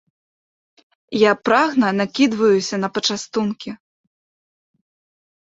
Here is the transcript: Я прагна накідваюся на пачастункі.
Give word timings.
Я 1.23 1.33
прагна 1.49 1.87
накідваюся 1.99 2.75
на 2.83 2.87
пачастункі. 2.97 3.69